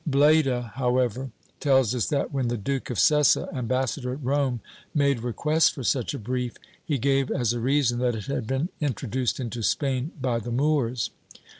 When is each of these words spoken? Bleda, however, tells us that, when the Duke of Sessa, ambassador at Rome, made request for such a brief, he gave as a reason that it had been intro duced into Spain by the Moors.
Bleda, 0.07 0.71
however, 0.77 1.29
tells 1.59 1.93
us 1.93 2.07
that, 2.07 2.33
when 2.33 2.47
the 2.47 2.57
Duke 2.57 2.89
of 2.89 2.97
Sessa, 2.97 3.53
ambassador 3.53 4.11
at 4.13 4.23
Rome, 4.23 4.59
made 4.95 5.19
request 5.21 5.73
for 5.75 5.83
such 5.83 6.15
a 6.15 6.17
brief, 6.17 6.57
he 6.83 6.97
gave 6.97 7.29
as 7.29 7.53
a 7.53 7.59
reason 7.59 7.99
that 7.99 8.15
it 8.15 8.25
had 8.25 8.47
been 8.47 8.69
intro 8.79 9.07
duced 9.07 9.39
into 9.39 9.61
Spain 9.61 10.11
by 10.19 10.39
the 10.39 10.49
Moors. 10.49 11.11